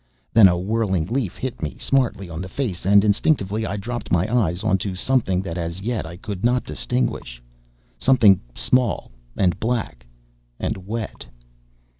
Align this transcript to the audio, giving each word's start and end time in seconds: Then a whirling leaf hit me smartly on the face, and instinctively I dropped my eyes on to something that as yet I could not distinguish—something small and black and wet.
Then 0.33 0.47
a 0.47 0.57
whirling 0.57 1.05
leaf 1.05 1.37
hit 1.37 1.61
me 1.61 1.77
smartly 1.79 2.27
on 2.27 2.41
the 2.41 2.49
face, 2.49 2.87
and 2.87 3.05
instinctively 3.05 3.67
I 3.67 3.77
dropped 3.77 4.11
my 4.11 4.25
eyes 4.35 4.63
on 4.63 4.79
to 4.79 4.95
something 4.95 5.43
that 5.43 5.59
as 5.59 5.79
yet 5.81 6.07
I 6.07 6.17
could 6.17 6.43
not 6.43 6.63
distinguish—something 6.63 8.39
small 8.55 9.11
and 9.37 9.59
black 9.59 10.07
and 10.59 10.75
wet. 10.87 11.27